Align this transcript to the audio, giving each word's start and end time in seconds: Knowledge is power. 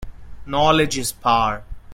Knowledge 0.47 0.97
is 0.97 1.11
power. 1.11 1.63